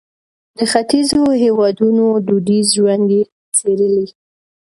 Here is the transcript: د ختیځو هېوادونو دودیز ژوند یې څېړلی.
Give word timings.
د 0.57 0.59
ختیځو 0.71 1.21
هېوادونو 1.43 2.05
دودیز 2.27 2.67
ژوند 2.77 3.07
یې 3.15 3.21
څېړلی. 3.57 4.07